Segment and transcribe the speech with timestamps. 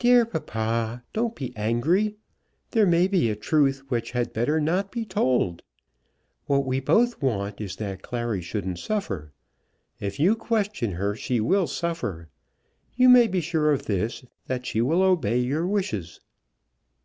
[0.00, 2.16] "Dear papa, don't be angry.
[2.72, 5.62] There may be a truth which had better not be told.
[6.46, 9.32] What we both want is that Clary shouldn't suffer.
[10.00, 12.30] If you question her she will suffer.
[12.96, 16.18] You may be sure of this, that she will obey your wishes."